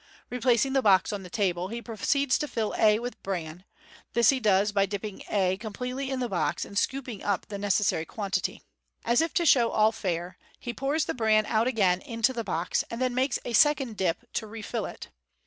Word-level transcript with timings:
Replacing 0.31 0.73
the 0.73 0.81
box 0.81 1.13
on 1.13 1.21
the 1.21 1.29
table, 1.29 1.67
he 1.67 1.79
proceeds 1.79 2.39
to 2.39 2.47
fill 2.47 2.73
A 2.75 2.97
with 2.97 3.21
bran. 3.21 3.65
This 4.13 4.29
he 4.31 4.39
does 4.39 4.71
by 4.71 4.87
dipping 4.87 5.21
A 5.29 5.57
com 5.57 5.73
pletely 5.73 6.09
in 6.09 6.19
the 6.19 6.27
box, 6.27 6.65
and 6.65 6.75
scooping 6.75 7.21
up 7.21 7.45
the 7.49 7.59
necessary 7.59 8.03
quantity. 8.05 8.63
As 9.05 9.21
if 9.21 9.31
to 9.35 9.45
show 9.45 9.69
all 9.69 9.91
fair, 9.91 10.39
he 10.59 10.73
pours 10.73 11.05
the 11.05 11.13
bran 11.13 11.45
out 11.45 11.67
again 11.67 12.01
into 12.01 12.33
the 12.33 12.43
box, 12.43 12.83
and 12.89 12.99
then 12.99 13.13
makes 13.13 13.37
a 13.45 13.53
second 13.53 13.95
dip 13.95 14.21
to 14.33 14.47
refill 14.47 14.87
it. 14.87 15.09